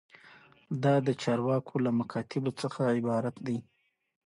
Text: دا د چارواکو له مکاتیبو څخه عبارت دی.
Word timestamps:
دا 0.83 0.95
د 1.07 1.09
چارواکو 1.23 1.73
له 1.85 1.91
مکاتیبو 1.99 2.51
څخه 2.61 2.81
عبارت 2.97 3.35
دی. 3.47 3.57